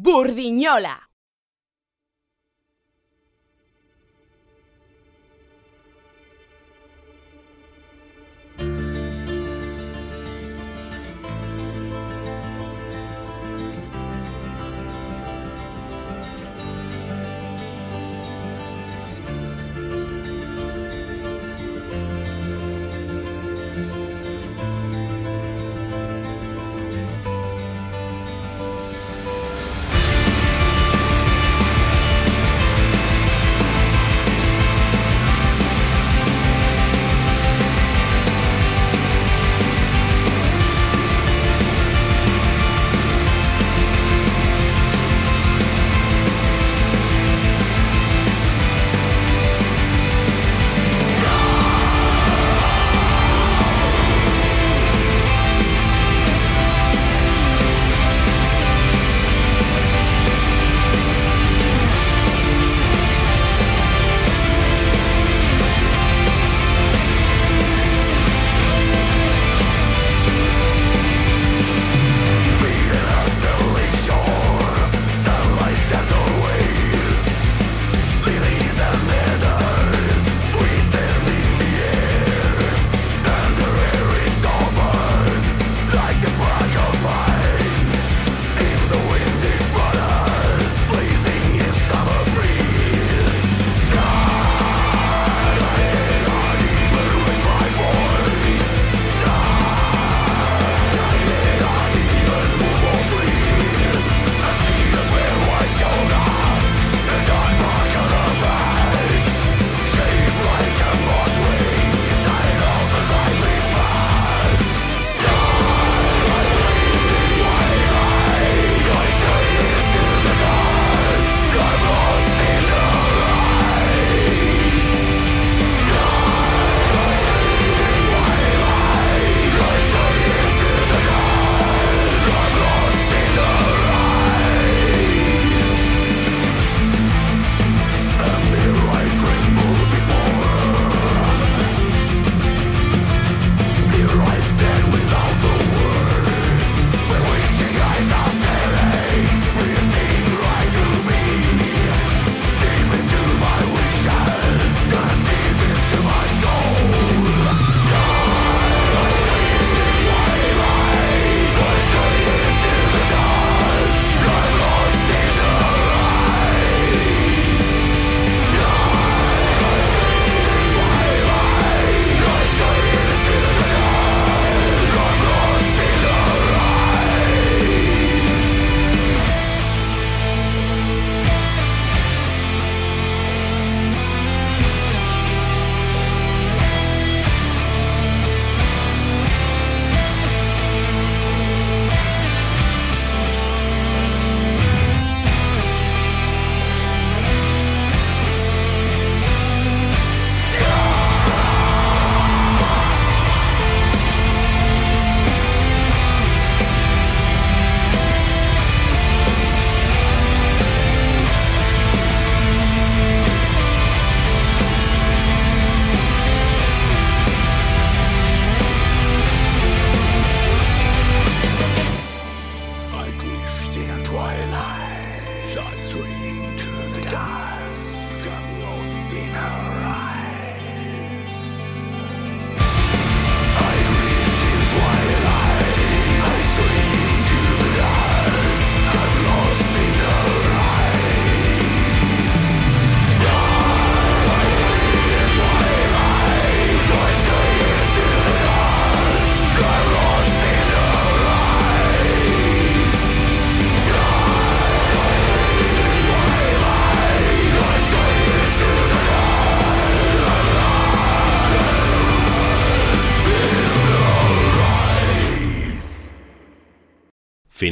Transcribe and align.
Burdiñola. 0.00 1.07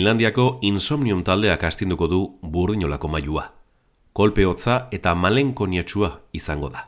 Finlandiako 0.07 0.61
insomnium 0.63 1.25
taldeak 1.27 1.65
astinduko 1.67 2.07
du 2.07 2.19
burdinolako 2.41 3.09
mailua. 3.11 3.43
Kolpe 4.13 4.45
hotza 4.47 4.77
eta 4.95 5.17
malenko 5.19 5.67
niatxua 5.67 6.11
izango 6.33 6.69
da. 6.71 6.85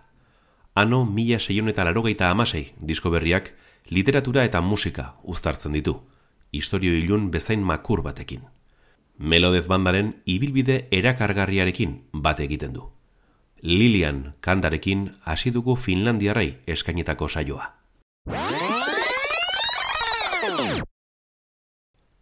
Ano 0.78 1.00
mila 1.04 1.40
seion 1.40 1.66
eta 1.72 1.82
larogeita 1.82 2.28
amasei 2.30 2.76
disko 2.78 3.10
berriak 3.10 3.50
literatura 3.90 4.44
eta 4.46 4.60
musika 4.60 5.08
uztartzen 5.24 5.74
ditu. 5.74 5.96
Historio 6.52 6.94
ilun 6.94 7.32
bezain 7.32 7.58
makur 7.58 8.04
batekin. 8.06 8.46
Melodez 9.18 9.66
bandaren 9.66 10.14
ibilbide 10.24 10.84
erakargarriarekin 10.92 11.98
bat 12.12 12.38
egiten 12.38 12.72
du. 12.72 12.86
Lilian 13.62 14.36
kandarekin 14.40 15.08
hasi 15.24 15.50
dugu 15.50 15.74
Finlandiarrai 15.74 16.52
eskainetako 16.68 17.28
saioa. 17.28 17.72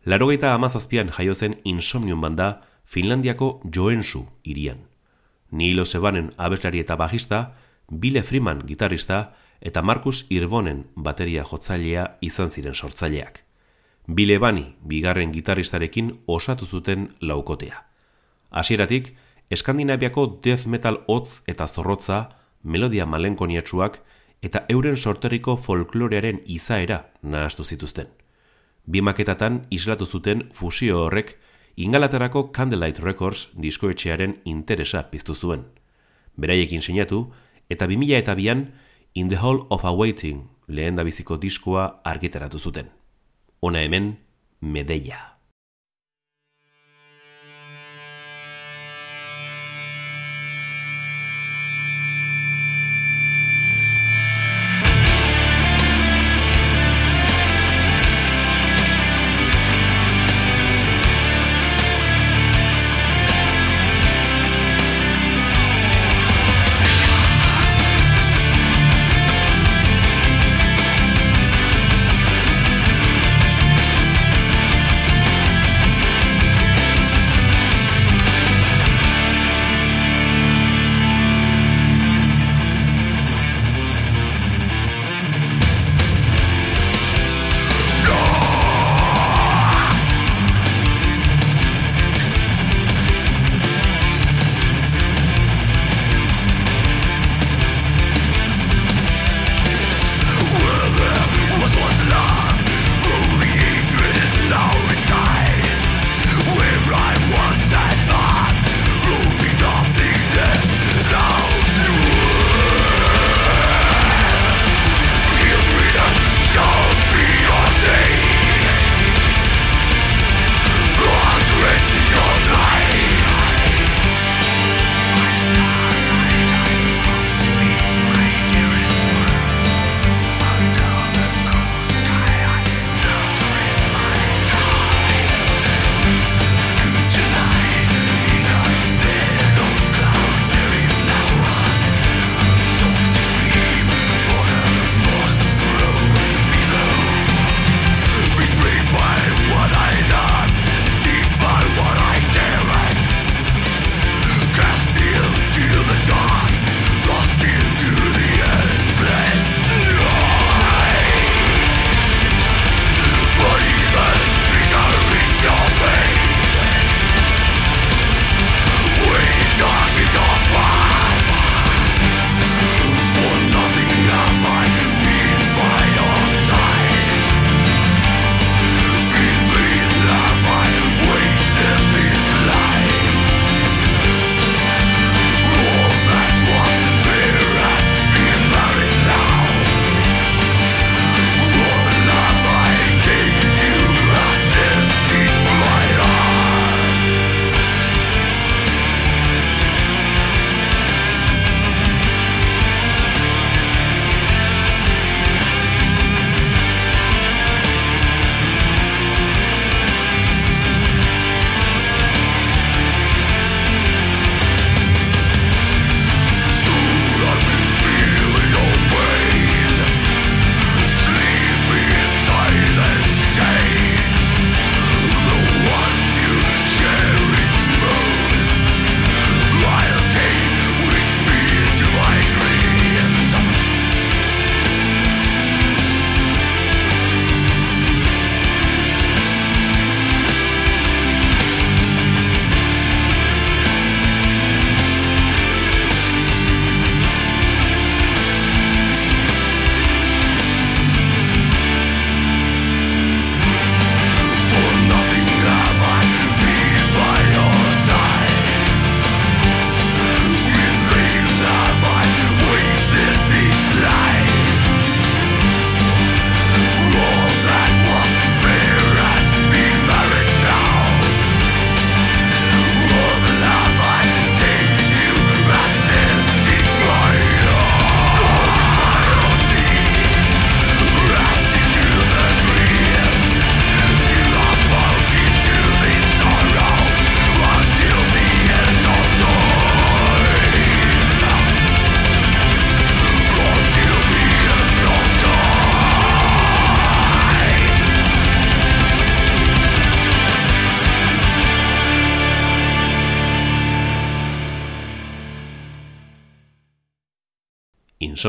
Larogeita 0.06 0.54
amazazpian 0.54 1.08
jaio 1.10 1.34
zen 1.34 1.56
insomnium 1.64 2.20
banda 2.20 2.60
Finlandiako 2.84 3.60
Joensu 3.74 4.20
irian. 4.44 4.84
Nilo 5.50 5.84
Zebanen 5.84 6.28
abeslari 6.36 6.78
eta 6.78 6.94
bajista, 6.96 7.54
Bile 7.90 8.22
Freeman 8.22 8.60
gitarrista 8.68 9.32
eta 9.60 9.82
Markus 9.82 10.20
Irbonen 10.30 10.84
bateria 10.94 11.42
jotzailea 11.42 12.04
izan 12.20 12.50
ziren 12.50 12.74
sortzaileak. 12.74 13.40
Bile 14.06 14.38
Bani 14.38 14.76
bigarren 14.86 15.32
gitarristarekin 15.32 16.12
osatu 16.26 16.66
zuten 16.66 17.08
laukotea. 17.20 17.82
Hasieratik, 18.50 19.16
Eskandinaviako 19.50 20.38
death 20.44 20.66
metal 20.66 21.00
hotz 21.08 21.40
eta 21.48 21.66
zorrotza, 21.66 22.28
melodia 22.62 23.06
malenkoniatsuak 23.06 23.98
eta 24.42 24.62
euren 24.68 24.96
sorterriko 24.96 25.56
folklorearen 25.56 26.40
izaera 26.46 27.08
nahaztu 27.22 27.64
zituzten. 27.64 28.06
Bi 28.86 29.02
maketatan 29.02 29.66
islatu 29.70 30.06
zuten 30.06 30.48
fusio 30.52 31.04
horrek 31.04 31.36
Ingalaterako 31.76 32.52
Candlelight 32.52 32.98
Records 33.02 33.48
diskoetxearen 33.52 34.40
interesa 34.44 35.02
piztu 35.10 35.34
zuen. 35.34 35.66
Beraiekin 36.36 36.82
sinatu 36.82 37.32
eta 37.68 37.86
2000 37.86 38.22
eta 38.22 38.34
bian 38.34 38.72
In 39.14 39.28
the 39.28 39.36
Hall 39.36 39.66
of 39.70 39.84
Awaiting 39.84 40.48
lehen 40.68 40.96
diskoa 41.40 42.00
argitaratu 42.04 42.58
zuten. 42.58 42.90
Ona 43.60 43.80
hemen, 43.80 44.18
Medeia. 44.60 45.35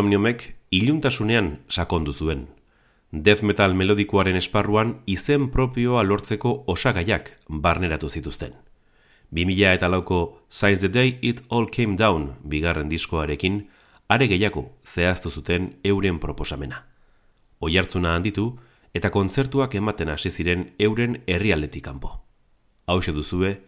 Insomniomek 0.07 0.55
iluntasunean 0.71 1.59
sakondu 1.69 2.13
zuen. 2.13 2.47
Death 3.11 3.43
metal 3.43 3.73
melodikoaren 3.73 4.37
esparruan 4.39 5.01
izen 5.05 5.49
propioa 5.51 6.03
lortzeko 6.03 6.63
osagaiak 6.67 7.33
barneratu 7.49 8.09
zituzten. 8.09 8.53
2000 9.31 9.73
eta 9.75 9.89
lauko 9.89 10.39
Since 10.49 10.79
the 10.79 10.87
Day 10.87 11.19
It 11.21 11.43
All 11.49 11.67
Came 11.69 11.97
Down 11.97 12.35
bigarren 12.47 12.89
diskoarekin, 12.89 13.67
are 14.07 14.27
gehiago 14.27 14.71
zehaztu 14.85 15.29
zuten 15.29 15.75
euren 15.83 16.19
proposamena. 16.19 16.85
Oihartzuna 17.59 18.15
handitu 18.15 18.57
eta 18.93 19.09
kontzertuak 19.09 19.75
ematen 19.75 20.09
hasi 20.09 20.29
ziren 20.29 20.71
euren 20.79 21.21
herrialdetik 21.27 21.83
kanpo. 21.83 22.23
Hau 22.87 23.01
duzue, 23.01 23.59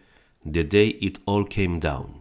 The 0.50 0.64
Day 0.64 0.96
It 1.00 1.20
All 1.26 1.44
Came 1.48 1.80
Down. 1.80 2.20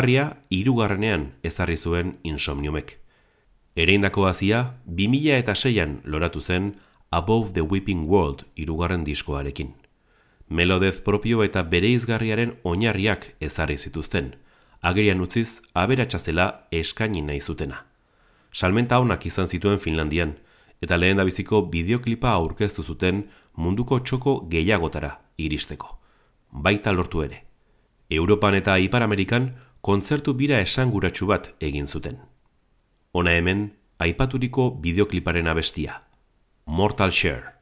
Mugarria 0.00 0.38
hirugarrenean 0.48 1.24
ezarri 1.44 1.74
zuen 1.76 2.14
insomniumek. 2.24 2.94
Ereindako 3.76 4.24
hazia, 4.24 4.60
2000 4.86 5.34
eta 5.36 5.54
seian 5.54 5.98
loratu 6.04 6.40
zen 6.40 6.70
Above 7.10 7.52
the 7.52 7.60
Weeping 7.60 8.06
World 8.08 8.46
irugarren 8.56 9.04
diskoarekin. 9.04 9.74
Melodez 10.48 11.02
propio 11.02 11.44
eta 11.44 11.62
bere 11.62 11.90
izgarriaren 11.92 12.54
oinarriak 12.62 13.34
ezarri 13.40 13.76
zituzten, 13.76 14.36
agerian 14.80 15.20
utziz 15.20 15.60
aberatsa 15.74 16.18
eskaini 16.70 17.20
nahi 17.20 17.40
zutena. 17.40 17.84
Salmenta 18.52 19.00
honak 19.00 19.26
izan 19.26 19.48
zituen 19.48 19.78
Finlandian, 19.80 20.38
eta 20.80 20.96
lehen 20.96 21.22
biziko 21.26 21.68
bideoklipa 21.68 22.30
aurkeztu 22.30 22.82
zuten 22.82 23.28
munduko 23.54 24.00
txoko 24.00 24.48
gehiagotara 24.48 25.20
iristeko. 25.36 25.98
Baita 26.52 26.90
lortu 26.90 27.22
ere. 27.22 27.44
Europan 28.08 28.54
eta 28.54 28.78
Ipar 28.78 29.02
Amerikan 29.02 29.56
kontzertu 29.80 30.34
bira 30.34 30.60
esanguratsu 30.60 31.26
bat 31.26 31.52
egin 31.60 31.86
zuten. 31.86 32.18
Hona 33.12 33.32
hemen, 33.38 33.70
aipaturiko 33.98 34.70
bideokliparen 34.82 35.48
abestia. 35.48 36.02
Mortal 36.66 37.10
Share. 37.10 37.59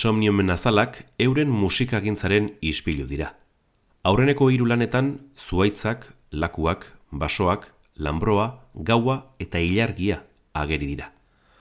Insomnio 0.00 0.32
menazalak 0.32 1.02
euren 1.18 1.50
musikagintzaren 1.52 2.46
ispilu 2.64 3.04
dira. 3.04 3.34
Aurreneko 4.02 4.46
hiru 4.48 4.64
lanetan 4.64 5.10
zuaitzak, 5.36 6.06
lakuak, 6.32 6.86
basoak, 7.12 7.66
lambroa, 8.00 8.46
gaua 8.74 9.16
eta 9.38 9.60
ilargia 9.60 10.22
ageri 10.54 10.86
dira. 10.88 11.10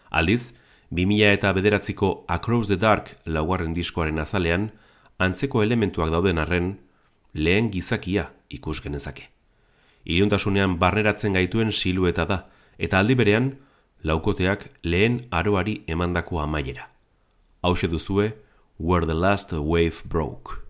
Aldiz, 0.10 0.54
2000 0.96 1.34
eta 1.34 1.52
bederatziko 1.52 2.24
Across 2.30 2.70
the 2.70 2.78
Dark 2.78 3.18
laugarren 3.26 3.74
diskoaren 3.76 4.22
azalean, 4.24 4.70
antzeko 5.20 5.64
elementuak 5.64 6.14
dauden 6.14 6.40
arren, 6.40 6.78
lehen 7.34 7.68
gizakia 7.74 8.30
ikus 8.50 8.80
genezake. 8.80 9.28
iluntasunean 10.06 10.78
barneratzen 10.80 11.34
gaituen 11.34 11.74
silueta 11.74 12.26
da, 12.26 12.40
eta 12.78 13.00
aldi 13.00 13.16
berean, 13.16 13.52
laukoteak 14.04 14.70
lehen 14.84 15.26
aroari 15.30 15.84
emandako 15.88 16.40
amaiera. 16.40 16.88
Hau 17.62 17.74
duzue, 17.74 18.32
Where 18.78 19.06
the 19.06 19.14
Last 19.14 19.52
Wave 19.52 20.04
Broke. 20.06 20.69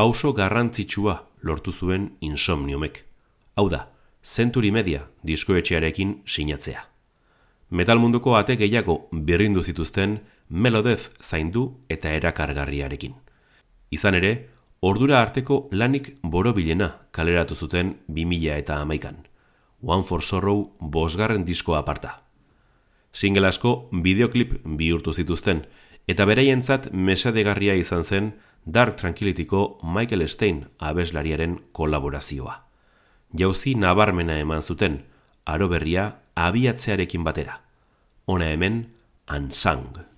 Pauso 0.00 0.32
garrantzitsua 0.32 1.26
lortu 1.42 1.72
zuen 1.72 2.04
insomniumek. 2.24 3.02
Hau 3.56 3.66
da, 3.68 3.80
Century 4.24 4.70
Media 4.72 5.02
diskoetxearekin 5.28 6.14
sinatzea. 6.24 6.86
Metal 7.68 8.00
munduko 8.00 8.32
ate 8.38 8.56
gehiago 8.56 8.94
birrindu 9.12 9.60
zituzten 9.62 10.16
Melodez 10.48 11.10
zaindu 11.20 11.66
eta 11.90 12.14
erakargarriarekin. 12.16 13.12
Izan 13.92 14.16
ere, 14.22 14.32
ordura 14.80 15.20
arteko 15.20 15.66
lanik 15.70 16.14
borobilena 16.22 16.88
kaleratu 17.12 17.54
zuten 17.54 17.98
2000 18.08 18.56
eta 18.56 18.80
amaikan. 18.80 19.26
One 19.82 20.08
for 20.08 20.22
Sorrow 20.22 20.70
bosgarren 20.80 21.44
diskoa 21.44 21.84
aparta. 21.84 22.22
Single 23.12 23.52
asko 23.52 23.90
bideoklip 23.92 24.62
bihurtu 24.64 25.12
zituzten, 25.12 25.66
eta 26.08 26.24
beraientzat 26.24 26.88
mesadegarria 26.92 27.76
izan 27.76 28.04
zen 28.04 28.38
Dark 28.66 28.96
Tranquilityko 28.96 29.80
Michael 29.82 30.28
Stein 30.28 30.66
abeslariaren 30.78 31.60
kolaborazioa. 31.72 32.54
Jauzi 33.38 33.74
nabarmena 33.74 34.36
eman 34.42 34.62
zuten, 34.62 35.04
aro 35.46 35.68
berria 35.68 36.12
abiatzearekin 36.36 37.24
batera. 37.24 37.60
Ona 38.26 38.44
hemen, 38.52 38.86
Unsung. 39.30 40.09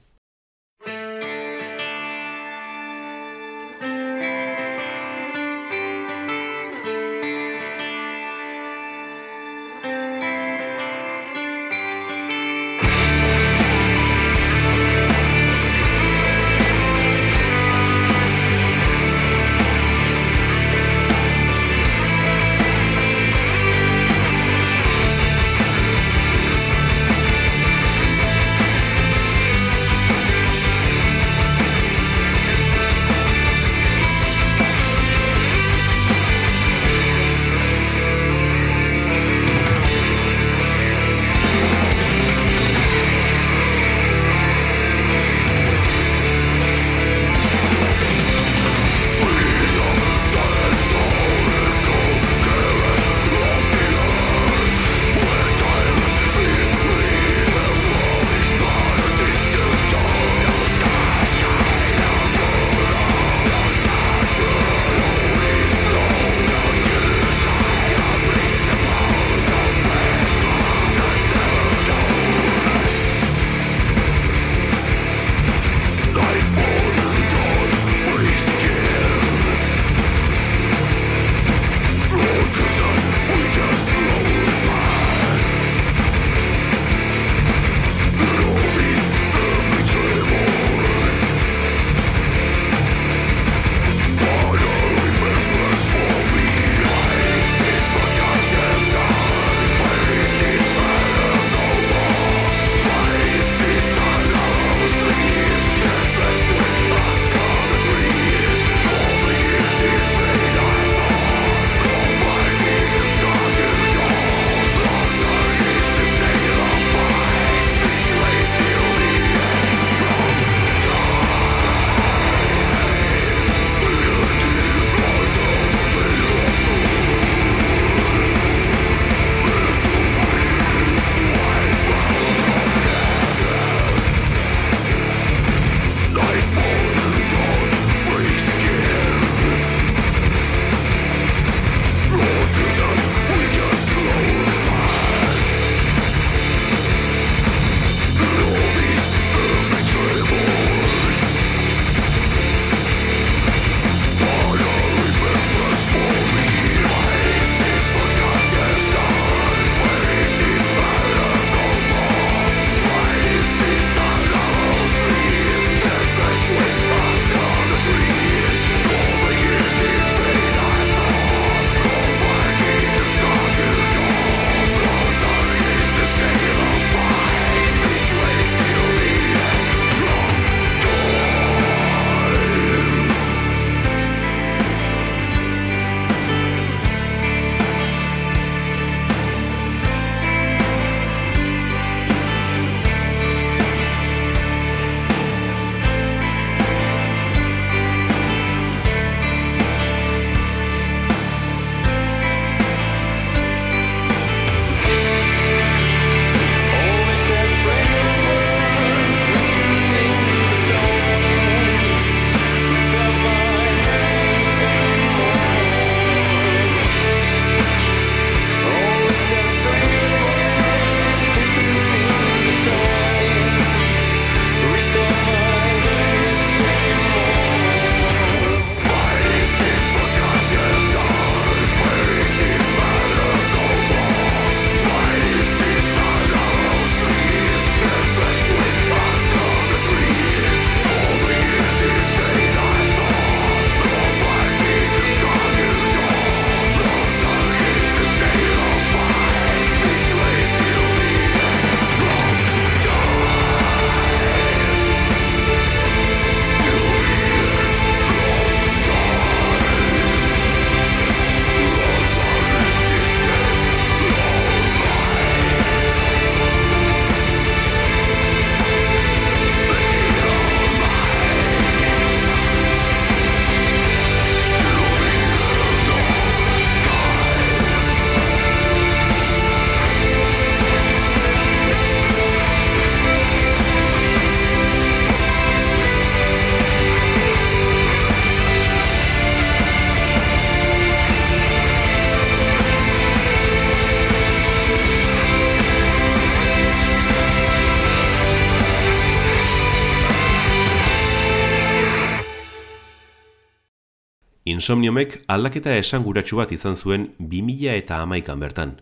Insomniomek 304.62 305.16
aldaketa 305.27 305.72
esanguratsu 305.75 306.37
bat 306.38 306.53
izan 306.55 306.77
zuen 306.79 307.09
2000 307.18 307.72
eta 307.81 307.96
amaikan 307.98 308.38
bertan. 308.38 308.77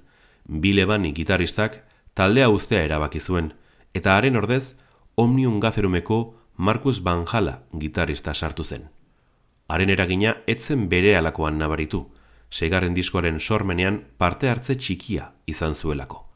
Bileban 0.45 1.07
gitarristak 1.17 1.79
taldea 2.13 2.51
uztea 2.53 2.83
erabaki 2.85 3.21
zuen, 3.21 3.55
eta 3.97 4.19
haren 4.19 4.37
ordez, 4.37 4.75
Omnium 5.17 5.57
Gazerumeko 5.59 6.19
Marcus 6.59 7.01
Van 7.03 7.25
Hala 7.33 7.63
gitarrista 7.73 8.35
sartu 8.35 8.63
zen. 8.65 8.91
Haren 9.69 9.89
eragina 9.97 10.37
etzen 10.47 10.85
bere 10.91 11.17
alakoan 11.17 11.57
nabaritu, 11.57 12.03
segarren 12.51 12.93
diskoaren 12.93 13.41
sormenean 13.41 14.03
parte 14.19 14.53
hartze 14.53 14.77
txikia 14.77 15.33
izan 15.47 15.75
zuelako. 15.75 16.27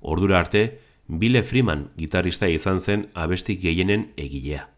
Ordura 0.00 0.38
arte, 0.38 0.78
Bile 1.08 1.42
Freeman 1.42 1.88
gitarrista 1.96 2.46
izan 2.46 2.78
zen 2.78 3.08
abestik 3.14 3.60
gehienen 3.60 4.12
egilea. 4.16 4.68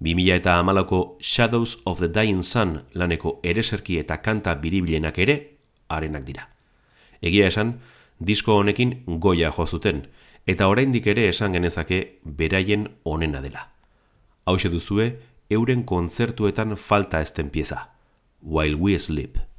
2000 0.00 0.34
eta 0.34 0.58
amalako 0.58 1.18
Shadows 1.20 1.78
of 1.84 1.98
the 1.98 2.08
Dying 2.08 2.42
Sun 2.42 2.84
laneko 2.94 3.40
ereserki 3.42 3.98
eta 4.00 4.22
kanta 4.22 4.54
biribilenak 4.54 5.18
ere, 5.18 5.36
arenak 5.88 6.24
dira. 6.24 6.48
Egia 7.20 7.50
esan, 7.52 7.74
disko 8.18 8.56
honekin 8.56 9.02
goia 9.06 9.52
jo 9.52 9.66
zuten, 9.66 10.06
eta 10.46 10.68
oraindik 10.68 11.06
ere 11.06 11.28
esan 11.28 11.52
genezake 11.52 12.20
beraien 12.24 12.88
onena 13.04 13.42
dela. 13.44 13.68
Hau 14.46 14.56
duzue, 14.56 15.20
euren 15.50 15.82
kontzertuetan 15.84 16.76
falta 16.76 17.20
ezten 17.20 17.50
pieza. 17.50 17.90
While 18.40 18.76
we 18.76 18.98
sleep. 18.98 19.49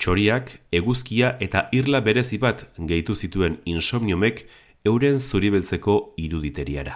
Txoriak, 0.00 0.54
eguzkia 0.72 1.34
eta 1.44 1.66
irla 1.76 1.98
berezi 2.00 2.38
bat 2.40 2.62
gehitu 2.88 3.12
zituen 3.14 3.58
insomniomek 3.68 4.46
euren 4.88 5.18
zuribeltzeko 5.20 5.96
iruditeriara. 6.16 6.94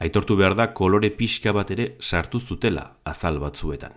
Aitortu 0.00 0.36
behar 0.40 0.56
da 0.56 0.70
kolore 0.72 1.10
pixka 1.18 1.52
bat 1.52 1.70
ere 1.74 1.90
sartu 2.00 2.40
zutela 2.40 2.86
azal 3.04 3.36
batzuetan. 3.42 3.92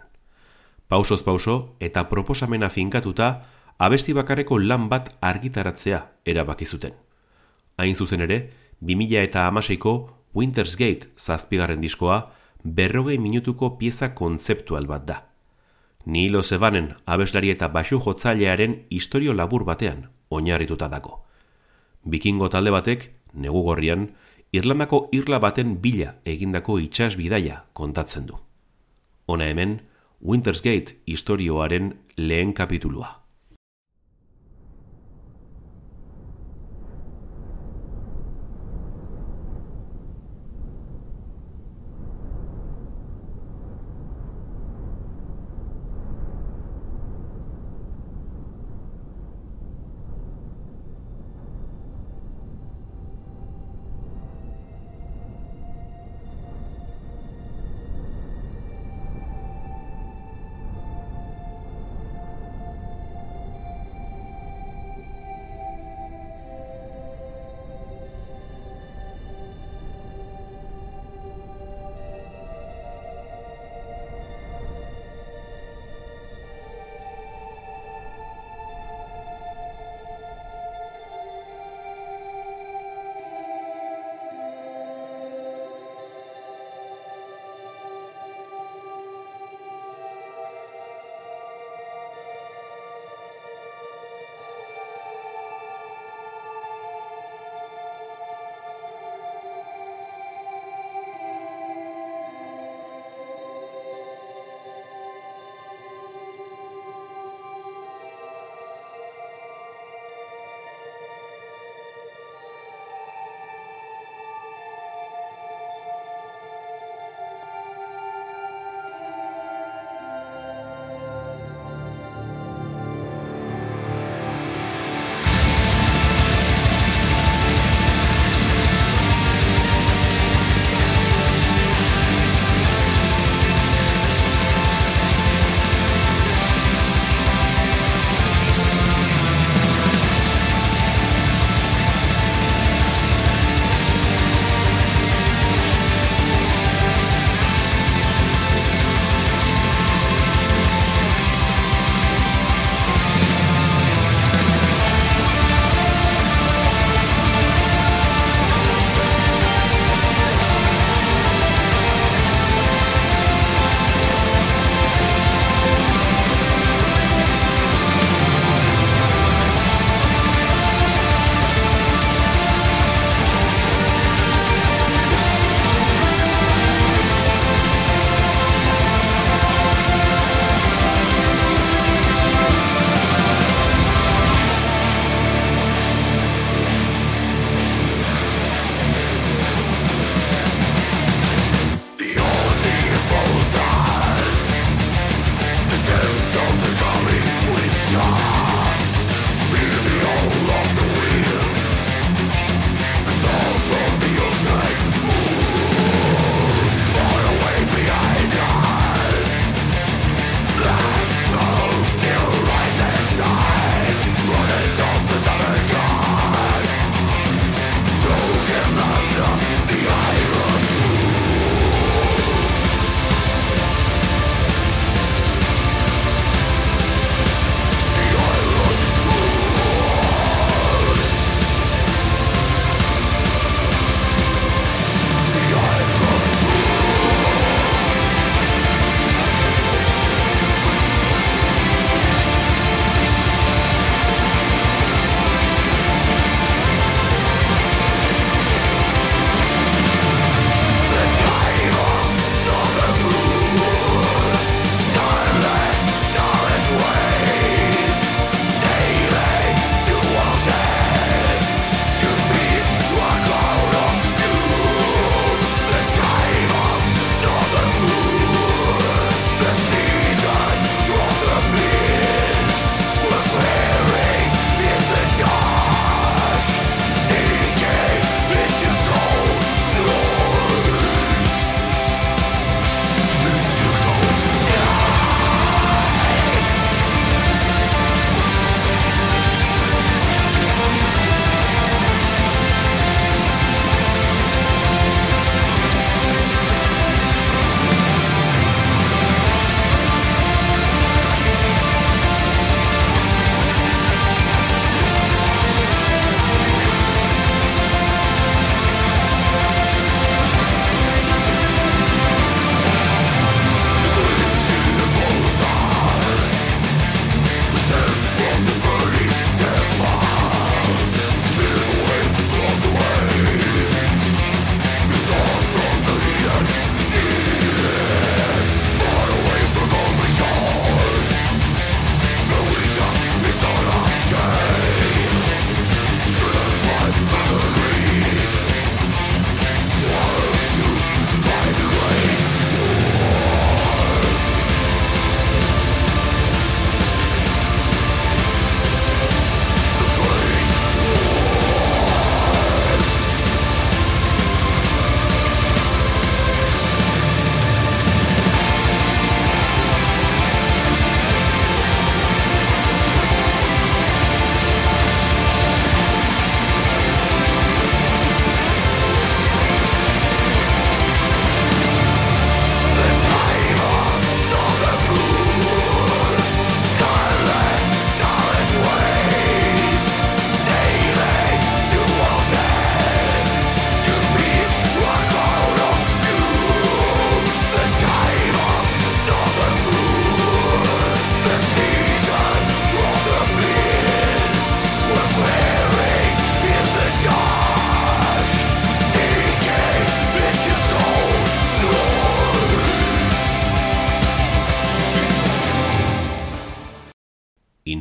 Pausoz 0.91 1.21
pauso 1.23 1.77
eta 1.79 2.03
proposamena 2.09 2.69
finkatuta, 2.69 3.29
abesti 3.79 4.13
bakarreko 4.13 4.59
lan 4.59 4.89
bat 4.91 5.13
argitaratzea 5.21 6.01
erabaki 6.25 6.65
zuten. 6.65 6.99
Hain 7.77 7.95
zuzen 7.95 8.27
ere, 8.27 8.41
2000 8.81 9.23
eta 9.23 9.47
amaseiko 9.47 9.95
Winter's 10.35 10.75
Gate 10.75 11.07
zazpigarren 11.15 11.79
diskoa 11.81 12.19
berrogei 12.63 13.17
minutuko 13.17 13.77
pieza 13.79 14.13
kontzeptual 14.13 14.85
bat 14.85 15.07
da. 15.07 15.21
Nilo 16.07 16.41
Zebanen 16.41 16.93
abeslari 17.05 17.49
eta 17.51 17.67
basu 17.67 17.97
jotzailearen 17.99 18.85
historio 18.89 19.33
labur 19.35 19.65
batean 19.67 20.05
oinarrituta 20.31 20.87
dago. 20.87 21.25
Bikingo 22.07 22.47
talde 22.47 22.71
batek, 22.71 23.09
negu 23.33 23.59
gorrian, 23.65 24.13
Irlandako 24.55 25.09
irla 25.11 25.41
baten 25.43 25.73
bila 25.83 26.13
egindako 26.23 26.77
itsas 26.79 27.17
bidaia 27.19 27.65
kontatzen 27.75 28.25
du. 28.29 28.39
Hona 29.27 29.49
hemen, 29.51 29.81
Winter's 30.21 30.63
Gate 30.63 30.95
historioaren 31.05 31.97
lehen 32.15 32.53
kapitulua. 32.53 33.26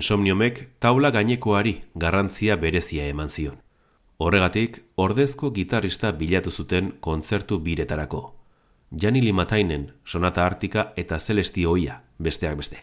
Insomniomek 0.07 0.69
taula 0.79 1.11
gainekoari 1.11 1.73
garrantzia 1.99 2.55
berezia 2.57 3.09
eman 3.11 3.29
zion. 3.29 3.57
Horregatik, 4.23 4.77
ordezko 4.97 5.51
gitarista 5.51 6.13
bilatu 6.13 6.51
zuten 6.51 6.93
kontzertu 7.01 7.59
biretarako. 7.59 8.21
Jani 9.03 9.23
Limatainen, 9.25 9.89
Sonata 10.05 10.47
Artika 10.47 10.93
eta 10.97 11.19
Celesti 11.19 11.67
Oia, 11.67 12.03
besteak 12.23 12.55
beste. 12.57 12.79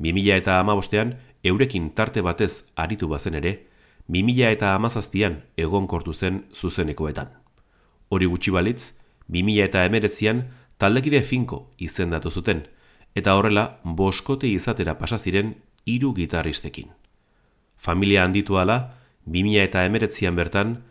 2000 0.00 0.38
eta 0.38 0.58
amabostean, 0.60 1.18
eurekin 1.44 1.90
tarte 1.90 2.22
batez 2.22 2.64
aritu 2.74 3.08
bazen 3.08 3.34
ere, 3.34 3.66
2000 4.08 4.48
eta 4.56 4.74
amazazpian 4.74 5.42
egon 5.58 5.86
kortu 5.86 6.14
zen 6.14 6.46
zuzenekoetan. 6.54 7.36
Hori 8.08 8.32
gutxi 8.32 8.50
balitz, 8.50 8.94
2000 9.28 9.68
eta 9.68 9.84
emeretzian 9.84 10.46
taldekide 10.78 11.20
finko 11.20 11.66
izendatu 11.76 12.30
zuten, 12.30 12.64
eta 13.14 13.36
horrela 13.36 13.78
boskote 13.84 14.48
izatera 14.48 14.96
pasa 14.96 15.18
ziren 15.18 15.56
hiru 15.86 16.12
gitarristekin. 16.14 16.90
Familia 17.76 18.24
handitu 18.24 18.58
ala, 18.58 18.98
2000 19.24 19.62
eta 19.62 19.88
bertan, 20.36 20.82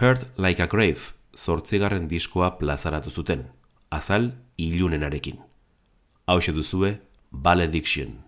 Heard 0.00 0.26
Like 0.38 0.62
a 0.62 0.66
Grave 0.66 1.14
zortzigarren 1.36 2.08
diskoa 2.08 2.58
plazaratu 2.58 3.10
zuten, 3.10 3.48
azal 3.90 4.32
ilunenarekin. 4.56 5.40
Hau 6.26 6.40
duzue, 6.40 7.00
Valediction. 7.30 8.23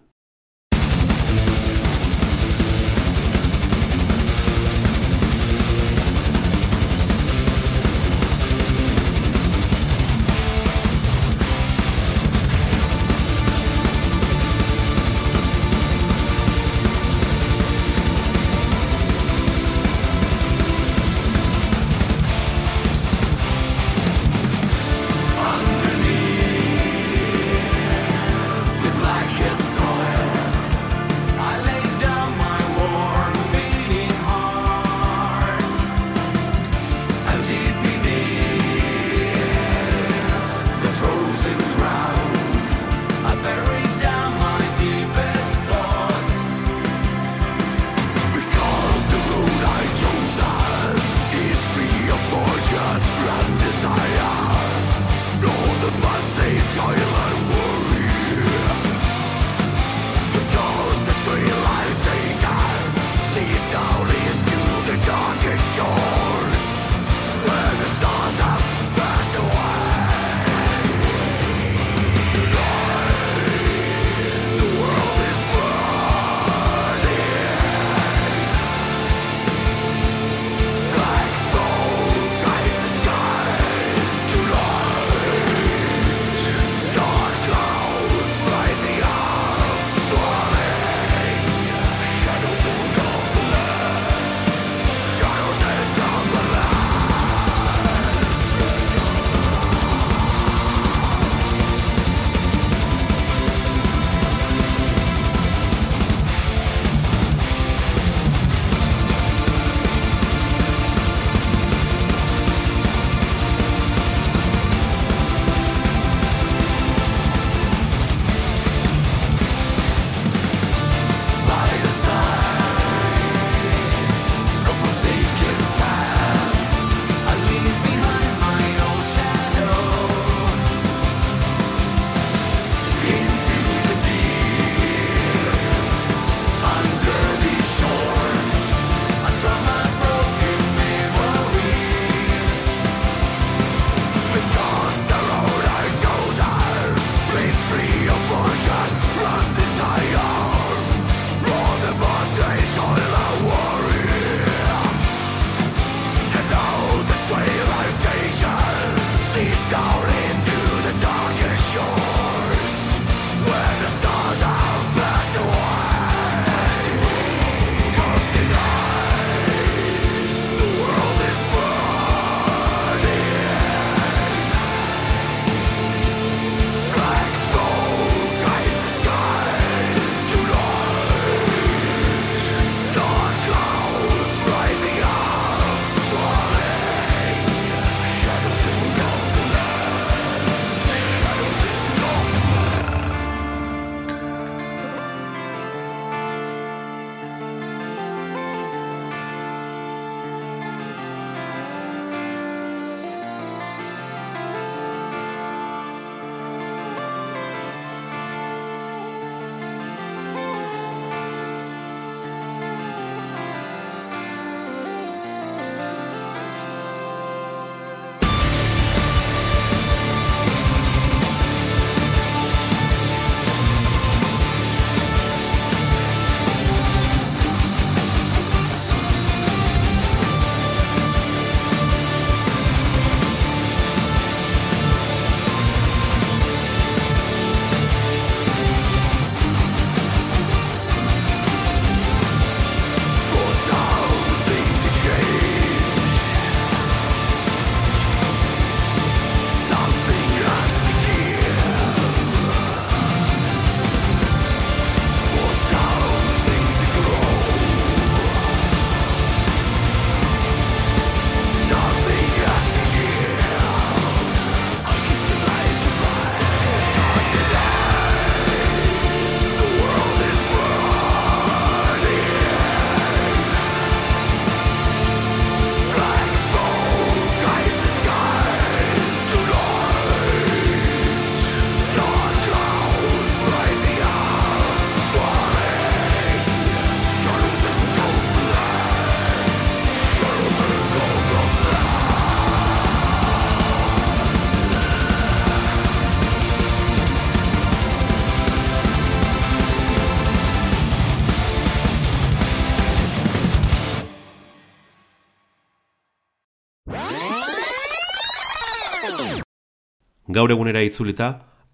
Gaur 310.36 310.52
egunera 310.52 310.82
itzulita, 310.84 311.26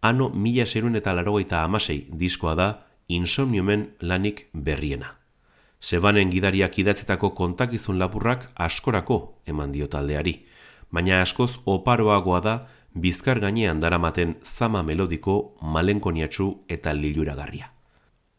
ano 0.07 0.29
mila 0.31 0.63
zerun 0.67 0.95
eta 0.95 1.11
larogeita 1.19 1.65
amasei 1.67 2.05
diskoa 2.21 2.55
da 2.55 2.67
insomniumen 3.09 3.89
lanik 4.01 4.45
berriena. 4.55 5.17
Zebanen 5.83 6.31
gidariak 6.31 6.77
idatzetako 6.79 7.33
kontakizun 7.35 7.99
lapurrak 7.99 8.45
askorako 8.55 9.17
eman 9.51 9.73
dio 9.73 9.89
taldeari, 9.91 10.37
baina 10.95 11.19
askoz 11.23 11.57
oparoagoa 11.67 12.41
da 12.41 12.55
bizkar 12.95 13.41
gainean 13.43 13.81
daramaten 13.81 14.37
zama 14.45 14.83
melodiko 14.83 15.57
malenkoniatsu 15.61 16.47
eta 16.69 16.93
liluragarria. 16.95 17.73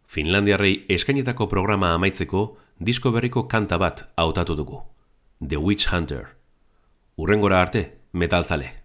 Finlandiarrei 0.08 0.86
eskainetako 0.88 1.50
programa 1.52 1.90
amaitzeko 1.98 2.46
disko 2.80 3.12
berriko 3.12 3.44
kanta 3.52 3.78
bat 3.78 4.06
hautatu 4.16 4.56
dugu. 4.56 4.80
The 5.46 5.58
Witch 5.58 5.92
Hunter. 5.92 6.38
Urrengora 7.18 7.60
arte, 7.62 7.84
metalzale. 8.14 8.83